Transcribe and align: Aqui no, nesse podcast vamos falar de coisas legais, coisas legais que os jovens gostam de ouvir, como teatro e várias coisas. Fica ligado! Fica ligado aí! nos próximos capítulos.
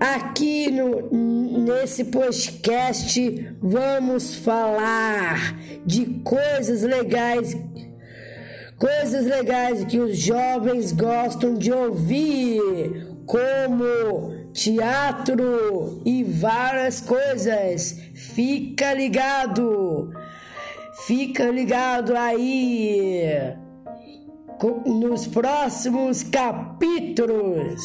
Aqui 0.00 0.70
no, 0.70 1.10
nesse 1.64 2.04
podcast 2.04 3.56
vamos 3.60 4.34
falar 4.34 5.58
de 5.86 6.20
coisas 6.24 6.82
legais, 6.82 7.56
coisas 8.78 9.24
legais 9.24 9.84
que 9.84 9.98
os 9.98 10.18
jovens 10.18 10.92
gostam 10.92 11.54
de 11.54 11.72
ouvir, 11.72 13.06
como 13.26 14.52
teatro 14.52 16.02
e 16.04 16.22
várias 16.24 17.00
coisas. 17.00 17.98
Fica 18.14 18.92
ligado! 18.92 20.12
Fica 21.06 21.50
ligado 21.50 22.16
aí! 22.16 23.54
nos 24.86 25.26
próximos 25.26 26.22
capítulos. 26.22 27.80